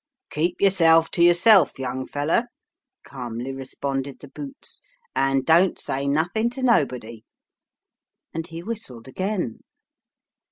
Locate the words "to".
1.11-1.23, 6.49-6.63